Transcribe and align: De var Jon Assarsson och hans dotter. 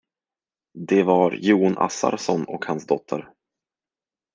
De 0.87 1.03
var 1.03 1.31
Jon 1.41 1.77
Assarsson 1.77 2.45
och 2.45 2.65
hans 2.65 2.87
dotter. 2.87 3.29